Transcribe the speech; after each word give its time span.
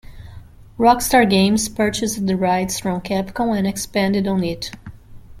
Rockstar 0.79 1.29
Games 1.29 1.69
purchased 1.69 2.25
the 2.25 2.35
rights 2.35 2.79
from 2.79 3.01
Capcom 3.01 3.55
and 3.55 3.67
expanded 3.67 4.25
on 4.27 4.43
it. 4.43 4.71